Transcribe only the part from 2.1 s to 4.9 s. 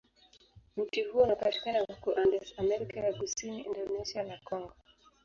Andes, Amerika ya Kusini, Indonesia, na Kongo.